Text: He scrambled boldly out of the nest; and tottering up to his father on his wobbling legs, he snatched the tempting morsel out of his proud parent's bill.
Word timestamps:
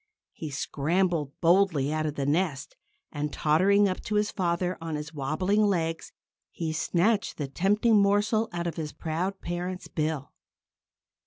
He 0.33 0.49
scrambled 0.49 1.39
boldly 1.41 1.93
out 1.93 2.07
of 2.07 2.15
the 2.15 2.25
nest; 2.25 2.75
and 3.11 3.31
tottering 3.31 3.87
up 3.87 4.01
to 4.05 4.15
his 4.15 4.31
father 4.31 4.75
on 4.81 4.95
his 4.95 5.13
wobbling 5.13 5.61
legs, 5.61 6.11
he 6.49 6.73
snatched 6.73 7.37
the 7.37 7.47
tempting 7.47 8.01
morsel 8.01 8.49
out 8.51 8.65
of 8.65 8.77
his 8.77 8.93
proud 8.93 9.41
parent's 9.41 9.87
bill. 9.87 10.31